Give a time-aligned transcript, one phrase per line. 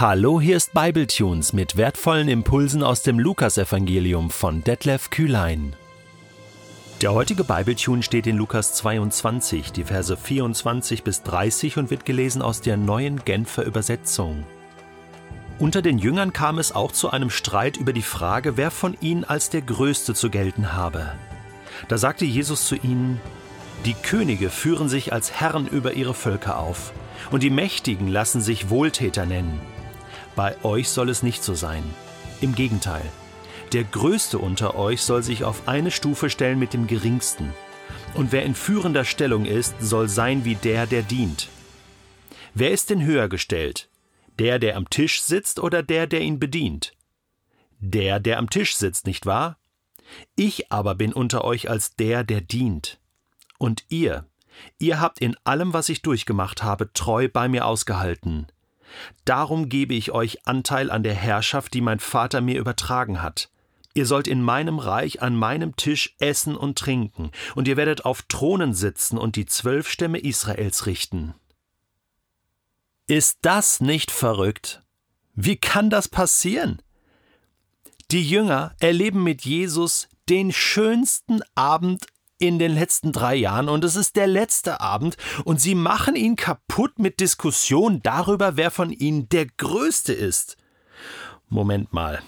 [0.00, 5.74] Hallo, hier ist Bibletunes mit wertvollen Impulsen aus dem Lukasevangelium von Detlef Kühlein.
[7.02, 12.42] Der heutige Bibletune steht in Lukas 22, die Verse 24 bis 30 und wird gelesen
[12.42, 14.46] aus der neuen Genfer Übersetzung.
[15.58, 19.24] Unter den Jüngern kam es auch zu einem Streit über die Frage, wer von ihnen
[19.24, 21.12] als der Größte zu gelten habe.
[21.88, 23.20] Da sagte Jesus zu ihnen,
[23.84, 26.92] Die Könige führen sich als Herren über ihre Völker auf,
[27.32, 29.60] und die Mächtigen lassen sich Wohltäter nennen.
[30.38, 31.82] Bei euch soll es nicht so sein.
[32.40, 33.02] Im Gegenteil,
[33.72, 37.52] der Größte unter euch soll sich auf eine Stufe stellen mit dem Geringsten.
[38.14, 41.48] Und wer in führender Stellung ist, soll sein wie der, der dient.
[42.54, 43.88] Wer ist denn höher gestellt?
[44.38, 46.92] Der, der am Tisch sitzt oder der, der ihn bedient?
[47.80, 49.58] Der, der am Tisch sitzt, nicht wahr?
[50.36, 53.00] Ich aber bin unter euch als der, der dient.
[53.58, 54.24] Und ihr,
[54.78, 58.46] ihr habt in allem, was ich durchgemacht habe, treu bei mir ausgehalten.
[59.24, 63.50] Darum gebe ich euch Anteil an der Herrschaft, die mein Vater mir übertragen hat.
[63.94, 68.22] Ihr sollt in meinem Reich an meinem Tisch essen und trinken, und ihr werdet auf
[68.22, 71.34] Thronen sitzen und die zwölf Stämme Israels richten.
[73.06, 74.82] Ist das nicht verrückt?
[75.34, 76.82] Wie kann das passieren?
[78.10, 82.06] Die Jünger erleben mit Jesus den schönsten Abend
[82.38, 86.36] in den letzten drei Jahren und es ist der letzte Abend und sie machen ihn
[86.36, 90.56] kaputt mit Diskussionen darüber, wer von ihnen der Größte ist.
[91.48, 92.22] Moment mal.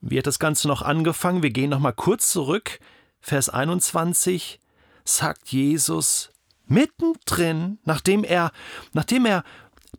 [0.00, 1.42] Wie hat das Ganze noch angefangen?
[1.42, 2.80] Wir gehen noch mal kurz zurück.
[3.20, 4.60] Vers 21
[5.04, 6.30] sagt Jesus
[6.66, 8.52] mittendrin, nachdem er,
[8.92, 9.44] nachdem er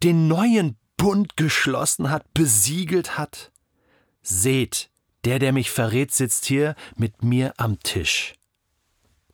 [0.01, 3.51] den neuen Bund geschlossen hat, besiegelt hat.
[4.21, 4.89] Seht,
[5.25, 8.35] der, der mich verrät, sitzt hier mit mir am Tisch.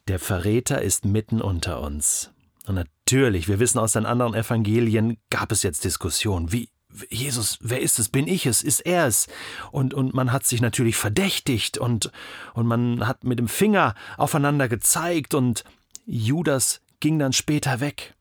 [0.10, 2.32] Der Verräter ist mitten unter uns.
[2.66, 6.52] Und natürlich, wir wissen aus den anderen Evangelien, gab es jetzt Diskussionen.
[6.52, 6.72] Wie,
[7.12, 8.10] Jesus, wer ist es?
[8.10, 8.64] Bin ich es?
[8.64, 9.28] Ist er es?
[9.72, 12.12] Und, und man hat sich natürlich verdächtigt und,
[12.56, 15.64] und man hat mit dem Finger aufeinander gezeigt und
[16.08, 18.16] Judas ging dann später weg.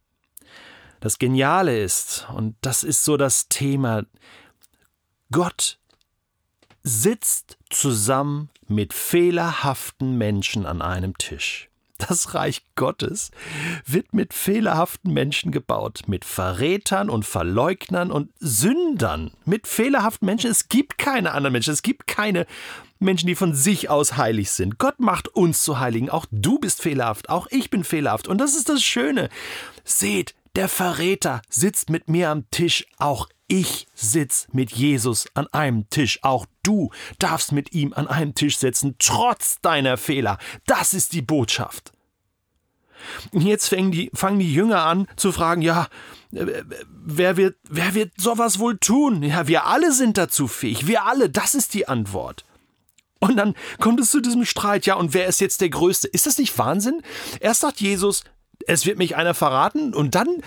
[1.01, 4.05] Das Geniale ist, und das ist so das Thema,
[5.33, 5.79] Gott
[6.83, 11.68] sitzt zusammen mit fehlerhaften Menschen an einem Tisch.
[11.99, 13.33] Das Reich Gottes
[13.85, 20.51] wird mit fehlerhaften Menschen gebaut, mit Verrätern und Verleugnern und Sündern, mit fehlerhaften Menschen.
[20.51, 22.47] Es gibt keine anderen Menschen, es gibt keine
[23.01, 24.79] Menschen, die von sich aus heilig sind.
[24.79, 26.11] Gott macht uns zu Heiligen.
[26.11, 28.29] Auch du bist fehlerhaft, auch ich bin fehlerhaft.
[28.29, 29.29] Und das ist das Schöne.
[29.85, 35.89] Seht, der Verräter sitzt mit mir am Tisch, auch ich sitz mit Jesus an einem
[35.91, 36.21] Tisch.
[36.23, 40.39] Auch du darfst mit ihm an einem Tisch sitzen, trotz deiner Fehler.
[40.67, 41.93] Das ist die Botschaft.
[43.33, 45.89] Und jetzt fangen die, fangen die Jünger an zu fragen, ja,
[46.31, 49.23] wer wird, wer wird sowas wohl tun?
[49.23, 50.87] Ja, wir alle sind dazu fähig.
[50.87, 52.45] Wir alle, das ist die Antwort.
[53.21, 56.07] Und dann kommt es zu diesem Streit, ja, und wer ist jetzt der Größte?
[56.09, 57.03] Ist das nicht Wahnsinn?
[57.41, 58.25] Erst sagt Jesus,
[58.67, 60.43] es wird mich einer verraten, und dann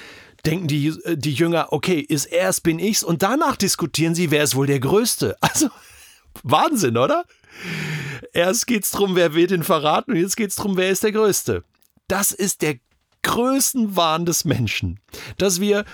[0.45, 4.31] denken die, äh, die Jünger, okay, ist er es, bin ich's, und danach diskutieren sie,
[4.31, 5.35] wer ist wohl der Größte.
[5.41, 5.69] Also,
[6.43, 7.25] Wahnsinn, oder?
[8.31, 11.63] Erst geht's drum, wer wird ihn verraten, und jetzt geht's drum, wer ist der Größte.
[12.07, 12.79] Das ist der
[13.23, 14.99] Größenwahn des Menschen,
[15.37, 15.85] dass wir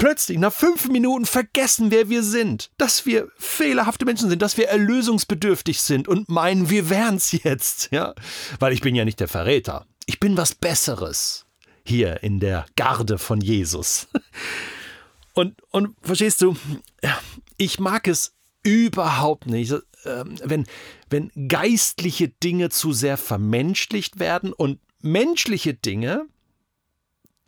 [0.00, 4.68] plötzlich nach fünf Minuten vergessen, wer wir sind, dass wir fehlerhafte Menschen sind, dass wir
[4.68, 8.14] erlösungsbedürftig sind und meinen, wir wären's jetzt, ja,
[8.58, 11.44] weil ich bin ja nicht der Verräter, ich bin was Besseres
[11.84, 14.08] hier in der Garde von Jesus.
[15.32, 16.56] Und, und verstehst du,
[17.56, 19.72] ich mag es überhaupt nicht,
[20.04, 20.66] ähm, wenn,
[21.08, 26.26] wenn geistliche Dinge zu sehr vermenschlicht werden und menschliche Dinge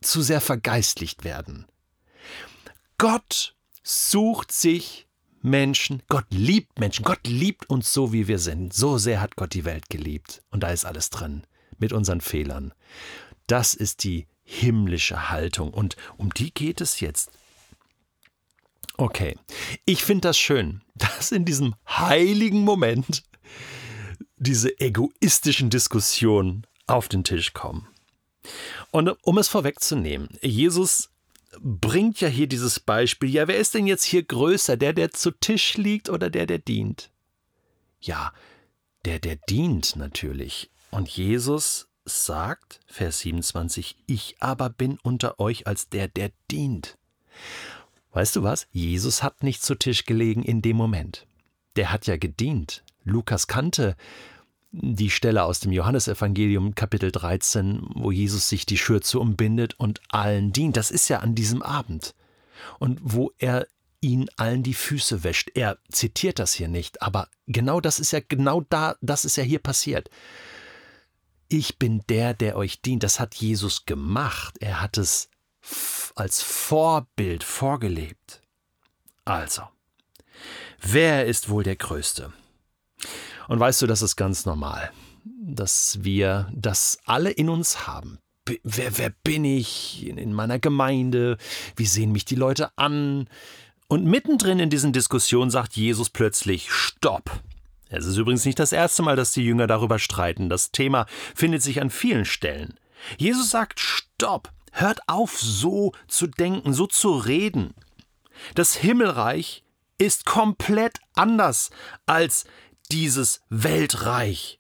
[0.01, 1.67] zu sehr vergeistlicht werden.
[2.99, 5.09] Gott sucht sich
[5.43, 8.73] Menschen, Gott liebt Menschen, Gott liebt uns so, wie wir sind.
[8.73, 10.43] So sehr hat Gott die Welt geliebt.
[10.51, 11.43] Und da ist alles drin,
[11.79, 12.73] mit unseren Fehlern.
[13.53, 17.33] Das ist die himmlische Haltung und um die geht es jetzt.
[18.97, 19.37] Okay,
[19.85, 23.25] ich finde das schön, dass in diesem heiligen Moment
[24.37, 27.87] diese egoistischen Diskussionen auf den Tisch kommen.
[28.91, 31.11] Und um es vorwegzunehmen, Jesus
[31.61, 35.31] bringt ja hier dieses Beispiel, ja, wer ist denn jetzt hier größer, der, der zu
[35.31, 37.11] Tisch liegt oder der, der dient?
[38.01, 38.33] Ja,
[39.05, 40.71] der, der dient natürlich.
[40.91, 46.99] Und Jesus sagt, Vers 27, ich aber bin unter euch als der, der dient.
[48.13, 48.67] Weißt du was?
[48.73, 51.27] Jesus hat nicht zu Tisch gelegen in dem Moment.
[51.77, 52.85] Der hat ja gedient.
[53.05, 53.97] Lukas kannte
[54.71, 60.53] die Stelle aus dem Johannesevangelium Kapitel 13, wo Jesus sich die Schürze umbindet und allen
[60.53, 60.77] dient.
[60.77, 62.15] Das ist ja an diesem Abend.
[62.79, 63.67] Und wo er
[64.01, 65.51] ihnen allen die Füße wäscht.
[65.55, 69.45] Er zitiert das hier nicht, aber genau das ist ja genau da, das ist ja
[69.45, 70.11] hier passiert.
[71.53, 73.03] Ich bin der, der euch dient.
[73.03, 74.57] Das hat Jesus gemacht.
[74.61, 75.29] Er hat es
[76.15, 78.41] als Vorbild vorgelebt.
[79.27, 79.63] Also,
[80.81, 82.33] wer ist wohl der Größte?
[83.49, 84.93] Und weißt du, das ist ganz normal,
[85.25, 88.19] dass wir das alle in uns haben.
[88.65, 91.37] Wer, wer bin ich in meiner Gemeinde?
[91.77, 93.29] Wie sehen mich die Leute an?
[93.89, 97.43] Und mittendrin in diesen Diskussionen sagt Jesus plötzlich Stopp.
[97.93, 100.49] Es ist übrigens nicht das erste Mal, dass die Jünger darüber streiten.
[100.49, 102.79] Das Thema findet sich an vielen Stellen.
[103.19, 104.51] Jesus sagt Stopp.
[104.73, 107.75] Hört auf, so zu denken, so zu reden.
[108.55, 109.65] Das Himmelreich
[109.99, 111.71] ist komplett anders
[112.07, 112.47] als
[112.91, 114.59] dieses Weltreich.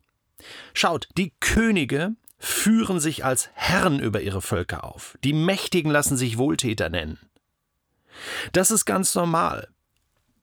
[0.74, 5.16] Schaut, die Könige führen sich als Herren über ihre Völker auf.
[5.24, 7.18] Die Mächtigen lassen sich Wohltäter nennen.
[8.52, 9.68] Das ist ganz normal.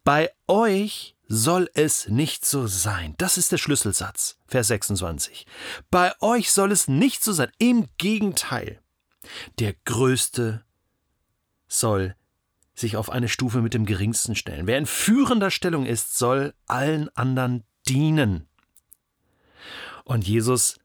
[0.03, 3.13] Bei euch soll es nicht so sein.
[3.19, 5.45] Das ist der Schlüsselsatz, Vers 26.
[5.91, 7.51] Bei euch soll es nicht so sein.
[7.59, 8.81] Im Gegenteil.
[9.59, 10.65] Der Größte
[11.67, 12.15] soll
[12.73, 14.65] sich auf eine Stufe mit dem Geringsten stellen.
[14.65, 18.47] Wer in führender Stellung ist, soll allen anderen dienen.
[20.05, 20.79] Und Jesus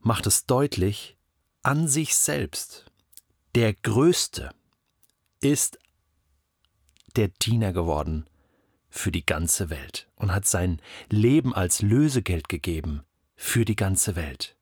[0.00, 1.18] macht es deutlich
[1.62, 2.86] an sich selbst.
[3.54, 4.50] Der Größte
[5.40, 5.78] ist
[7.16, 8.26] der Diener geworden
[8.94, 10.80] für die ganze Welt und hat sein
[11.10, 13.02] Leben als Lösegeld gegeben
[13.34, 14.56] für die ganze Welt.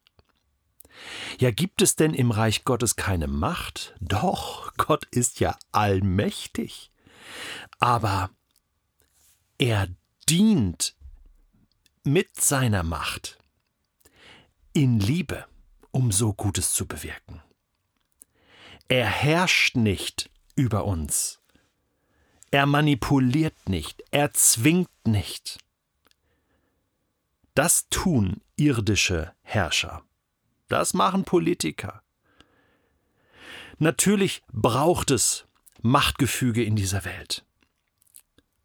[1.38, 3.94] Ja, gibt es denn im Reich Gottes keine Macht?
[4.00, 6.90] Doch, Gott ist ja allmächtig.
[7.79, 8.31] Aber
[9.58, 9.88] er
[10.31, 10.96] dient
[12.02, 13.38] mit seiner Macht
[14.73, 15.44] in Liebe,
[15.90, 17.43] um so Gutes zu bewirken.
[18.88, 21.42] Er herrscht nicht über uns.
[22.52, 25.58] Er manipuliert nicht, er zwingt nicht.
[27.54, 30.02] Das tun irdische Herrscher.
[30.69, 32.02] Das machen Politiker.
[33.78, 35.46] Natürlich braucht es
[35.81, 37.46] Machtgefüge in dieser Welt.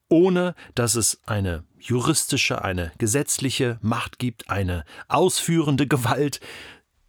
[0.10, 6.42] Ohne dass es eine juristische, eine gesetzliche Macht gibt, eine ausführende Gewalt.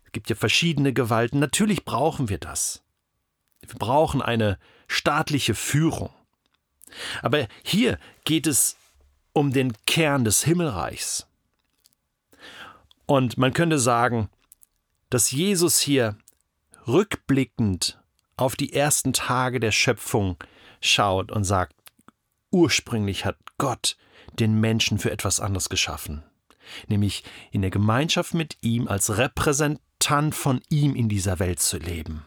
[0.05, 1.41] Es gibt ja verschiedene Gewalten.
[1.41, 2.85] Natürlich brauchen wir das.
[3.67, 6.11] Wir brauchen eine staatliche Führung.
[7.23, 8.77] Aber hier geht es
[9.33, 11.27] um den Kern des Himmelreichs.
[13.07, 14.29] Und man könnte sagen,
[15.11, 16.17] dass Jesus hier
[16.87, 17.99] rückblickend
[18.37, 20.37] auf die ersten Tage der Schöpfung
[20.81, 21.75] schaut und sagt,
[22.51, 23.97] ursprünglich hat Gott
[24.39, 26.23] den Menschen für etwas anderes geschaffen,
[26.87, 32.25] nämlich in der Gemeinschaft mit ihm als Repräsentant von ihm in dieser Welt zu leben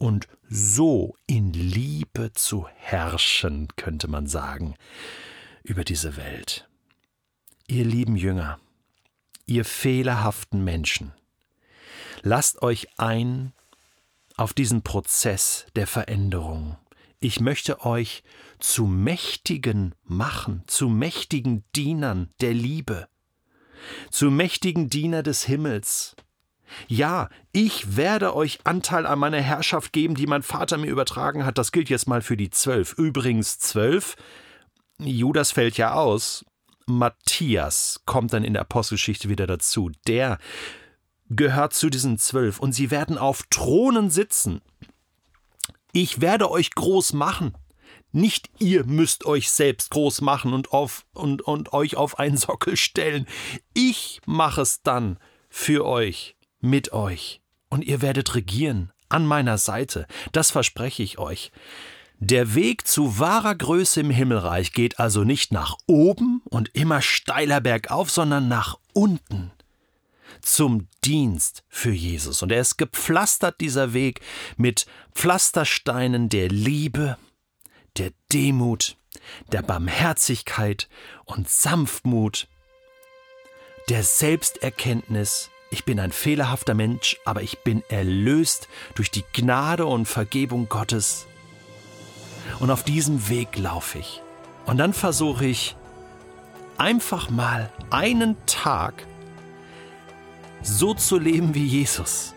[0.00, 4.74] und so in Liebe zu herrschen, könnte man sagen,
[5.62, 6.68] über diese Welt.
[7.68, 8.58] Ihr lieben Jünger,
[9.46, 11.12] ihr fehlerhaften Menschen,
[12.22, 13.52] Lasst euch ein
[14.36, 16.76] auf diesen Prozess der Veränderung.
[17.18, 18.22] Ich möchte euch
[18.58, 23.08] zu mächtigen machen, zu mächtigen Dienern der Liebe,
[24.10, 26.16] zu mächtigen Diener des Himmels.
[26.88, 31.58] Ja, ich werde euch Anteil an meiner Herrschaft geben, die mein Vater mir übertragen hat.
[31.58, 32.92] Das gilt jetzt mal für die zwölf.
[32.94, 34.16] Übrigens zwölf.
[34.98, 36.44] Judas fällt ja aus.
[36.86, 39.90] Matthias kommt dann in der Apostelgeschichte wieder dazu.
[40.06, 40.38] Der
[41.28, 44.60] gehört zu diesen zwölf und sie werden auf Thronen sitzen.
[45.92, 47.54] Ich werde euch groß machen.
[48.12, 52.76] Nicht ihr müsst euch selbst groß machen und, auf, und, und euch auf einen Sockel
[52.76, 53.26] stellen.
[53.72, 57.40] Ich mache es dann für euch, mit euch.
[57.68, 60.06] Und ihr werdet regieren an meiner Seite.
[60.32, 61.52] Das verspreche ich euch.
[62.18, 67.60] Der Weg zu wahrer Größe im Himmelreich geht also nicht nach oben und immer steiler
[67.60, 69.52] bergauf, sondern nach unten
[70.42, 72.42] zum Dienst für Jesus.
[72.42, 74.20] Und er ist gepflastert, dieser Weg,
[74.56, 77.16] mit Pflastersteinen der Liebe,
[77.96, 78.96] der Demut,
[79.52, 80.88] der Barmherzigkeit
[81.24, 82.48] und Sanftmut,
[83.88, 90.06] der Selbsterkenntnis, ich bin ein fehlerhafter Mensch, aber ich bin erlöst durch die Gnade und
[90.06, 91.26] Vergebung Gottes.
[92.58, 94.20] Und auf diesem Weg laufe ich.
[94.66, 95.76] Und dann versuche ich
[96.76, 99.06] einfach mal einen Tag
[100.62, 102.34] so zu leben wie Jesus.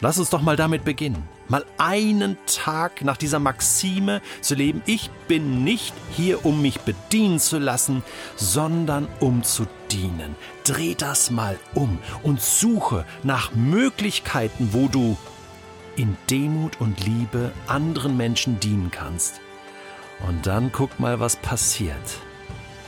[0.00, 1.28] Lass uns doch mal damit beginnen.
[1.50, 7.40] Mal einen Tag nach dieser Maxime zu leben, ich bin nicht hier, um mich bedienen
[7.40, 8.04] zu lassen,
[8.36, 10.36] sondern um zu dienen.
[10.62, 15.16] Dreh das mal um und suche nach Möglichkeiten, wo du
[15.96, 19.40] in Demut und Liebe anderen Menschen dienen kannst.
[20.28, 21.96] Und dann guck mal, was passiert.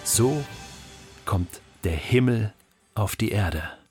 [0.04, 0.44] So
[1.24, 2.52] kommt der Himmel
[2.94, 3.81] auf die Erde.